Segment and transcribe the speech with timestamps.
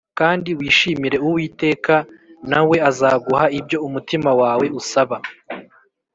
[0.19, 1.95] kandi wishimire uwiteka,
[2.51, 5.17] na we azaguha ibyo umutima wawe usaba.